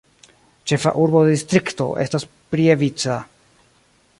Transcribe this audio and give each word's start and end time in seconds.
Ĉefa 0.71 0.93
urbo 1.03 1.21
de 1.27 1.35
distrikto 1.35 1.87
estas 2.05 2.25
Prievidza. 2.55 3.19